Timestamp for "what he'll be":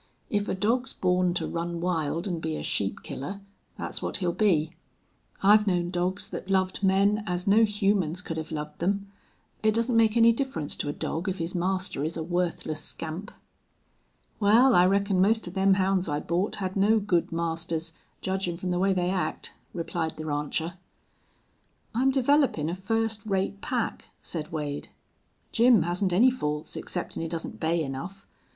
4.01-4.71